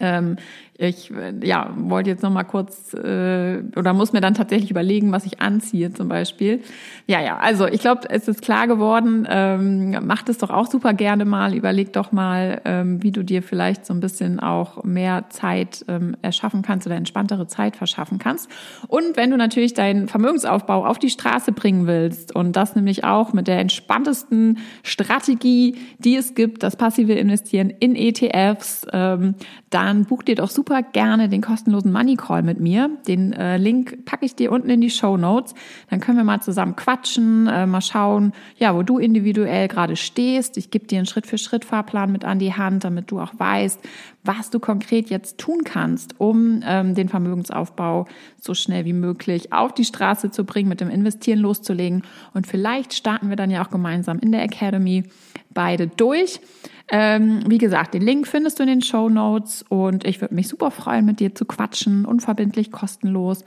ähm, 0.00 0.36
ich 0.76 1.12
ja, 1.42 1.72
wollte 1.76 2.10
jetzt 2.10 2.24
noch 2.24 2.32
mal 2.32 2.42
kurz 2.42 2.94
äh, 2.94 3.62
oder 3.76 3.92
muss 3.92 4.12
mir 4.12 4.20
dann 4.20 4.34
tatsächlich 4.34 4.72
überlegen, 4.72 5.12
was 5.12 5.24
ich 5.24 5.40
anziehe 5.40 5.92
zum 5.92 6.08
Beispiel. 6.08 6.62
Ja, 7.06 7.22
ja, 7.22 7.36
also 7.36 7.66
ich 7.68 7.80
glaube, 7.80 8.10
es 8.10 8.26
ist 8.26 8.42
klar 8.42 8.66
geworden. 8.66 9.24
Ähm, 9.30 9.96
mach 10.04 10.22
das 10.22 10.38
doch 10.38 10.50
auch 10.50 10.66
super 10.66 10.92
gerne 10.92 11.24
mal. 11.24 11.54
Überleg 11.54 11.92
doch 11.92 12.10
mal, 12.10 12.60
ähm, 12.64 13.00
wie 13.04 13.12
du 13.12 13.22
dir 13.22 13.42
vielleicht 13.44 13.86
so 13.86 13.94
ein 13.94 14.00
bisschen 14.00 14.40
auch 14.40 14.82
mehr 14.82 15.26
Zeit 15.28 15.84
ähm, 15.86 16.16
erschaffen 16.22 16.62
kannst 16.62 16.88
oder 16.88 16.96
entspanntere 16.96 17.46
Zeit 17.46 17.76
verschaffen 17.76 18.18
kannst. 18.18 18.50
Und 18.88 19.16
wenn 19.16 19.30
du 19.30 19.36
natürlich 19.36 19.74
deinen 19.74 20.08
Vermögensaufbau 20.08 20.86
auf 20.86 20.98
die 20.98 21.10
Straße 21.10 21.52
bringen 21.52 21.86
willst 21.86 22.34
und 22.34 22.56
das 22.56 22.74
nämlich 22.74 23.04
auch 23.04 23.32
mit 23.32 23.46
der 23.46 23.60
entspanntesten 23.60 24.58
Strategie, 24.82 25.76
die 25.98 26.16
es 26.16 26.34
gibt, 26.34 26.64
das 26.64 26.74
passive 26.74 27.12
Investieren 27.12 27.70
in 27.70 27.94
ETFs, 27.94 28.86
ähm, 28.92 29.36
dann 29.70 30.04
buch 30.04 30.22
dir 30.22 30.34
doch 30.34 30.50
super 30.50 30.63
super 30.64 30.82
gerne 30.82 31.28
den 31.28 31.42
kostenlosen 31.42 31.92
Money 31.92 32.16
Call 32.16 32.42
mit 32.42 32.58
mir. 32.58 32.88
Den 33.06 33.34
äh, 33.34 33.58
Link 33.58 34.06
packe 34.06 34.24
ich 34.24 34.34
dir 34.34 34.50
unten 34.50 34.70
in 34.70 34.80
die 34.80 34.88
Show 34.88 35.18
Notes. 35.18 35.54
Dann 35.90 36.00
können 36.00 36.16
wir 36.16 36.24
mal 36.24 36.40
zusammen 36.40 36.74
quatschen, 36.74 37.46
äh, 37.48 37.66
mal 37.66 37.82
schauen, 37.82 38.32
ja, 38.56 38.74
wo 38.74 38.82
du 38.82 38.96
individuell 38.98 39.68
gerade 39.68 39.94
stehst. 39.94 40.56
Ich 40.56 40.70
gebe 40.70 40.86
dir 40.86 40.96
einen 40.96 41.06
Schritt 41.06 41.26
für 41.26 41.36
Schritt 41.36 41.66
Fahrplan 41.66 42.10
mit 42.10 42.24
an 42.24 42.38
die 42.38 42.54
Hand, 42.54 42.84
damit 42.84 43.10
du 43.10 43.20
auch 43.20 43.34
weißt, 43.36 43.78
was 44.24 44.50
du 44.50 44.58
konkret 44.58 45.10
jetzt 45.10 45.38
tun 45.38 45.64
kannst, 45.64 46.18
um 46.18 46.62
ähm, 46.64 46.94
den 46.94 47.08
Vermögensaufbau 47.08 48.06
so 48.40 48.54
schnell 48.54 48.84
wie 48.84 48.92
möglich 48.92 49.52
auf 49.52 49.72
die 49.74 49.84
Straße 49.84 50.30
zu 50.30 50.44
bringen, 50.44 50.68
mit 50.68 50.80
dem 50.80 50.90
Investieren 50.90 51.38
loszulegen. 51.38 52.02
Und 52.32 52.46
vielleicht 52.46 52.94
starten 52.94 53.28
wir 53.28 53.36
dann 53.36 53.50
ja 53.50 53.64
auch 53.64 53.70
gemeinsam 53.70 54.18
in 54.18 54.32
der 54.32 54.42
Academy 54.42 55.04
beide 55.52 55.86
durch. 55.86 56.40
Ähm, 56.88 57.44
wie 57.46 57.58
gesagt, 57.58 57.94
den 57.94 58.02
Link 58.02 58.26
findest 58.26 58.58
du 58.58 58.62
in 58.62 58.68
den 58.68 58.82
Show 58.82 59.08
Notes 59.08 59.64
und 59.68 60.04
ich 60.04 60.20
würde 60.20 60.34
mich 60.34 60.48
super 60.48 60.70
freuen, 60.70 61.04
mit 61.04 61.20
dir 61.20 61.34
zu 61.34 61.44
quatschen, 61.44 62.04
unverbindlich, 62.04 62.72
kostenlos. 62.72 63.44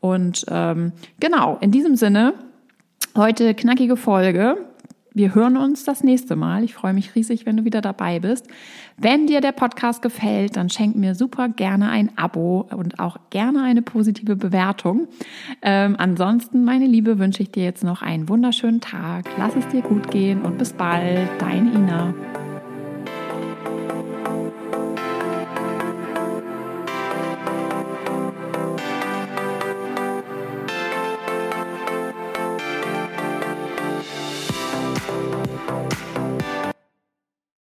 Und 0.00 0.44
ähm, 0.48 0.92
genau, 1.20 1.58
in 1.60 1.70
diesem 1.70 1.94
Sinne, 1.96 2.34
heute 3.16 3.54
knackige 3.54 3.96
Folge. 3.96 4.56
Wir 5.20 5.34
hören 5.34 5.58
uns 5.58 5.84
das 5.84 6.02
nächste 6.02 6.34
Mal. 6.34 6.64
Ich 6.64 6.72
freue 6.72 6.94
mich 6.94 7.14
riesig, 7.14 7.44
wenn 7.44 7.58
du 7.58 7.66
wieder 7.66 7.82
dabei 7.82 8.20
bist. 8.20 8.46
Wenn 8.96 9.26
dir 9.26 9.42
der 9.42 9.52
Podcast 9.52 10.00
gefällt, 10.00 10.56
dann 10.56 10.70
schenk 10.70 10.96
mir 10.96 11.14
super 11.14 11.50
gerne 11.50 11.90
ein 11.90 12.16
Abo 12.16 12.66
und 12.74 12.98
auch 12.98 13.18
gerne 13.28 13.62
eine 13.62 13.82
positive 13.82 14.34
Bewertung. 14.34 15.08
Ähm, 15.60 15.96
ansonsten, 15.98 16.64
meine 16.64 16.86
Liebe, 16.86 17.18
wünsche 17.18 17.42
ich 17.42 17.50
dir 17.50 17.64
jetzt 17.64 17.84
noch 17.84 18.00
einen 18.00 18.30
wunderschönen 18.30 18.80
Tag. 18.80 19.26
Lass 19.36 19.54
es 19.56 19.68
dir 19.68 19.82
gut 19.82 20.10
gehen 20.10 20.40
und 20.40 20.56
bis 20.56 20.72
bald. 20.72 21.28
Dein 21.38 21.70
Ina. 21.70 22.14